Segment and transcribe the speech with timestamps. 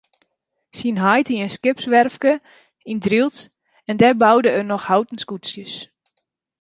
[0.79, 2.33] Syn heit hie in skipswerfke
[2.91, 3.39] yn Drylts
[3.89, 5.73] en dêr boude er noch houten skûtsjes.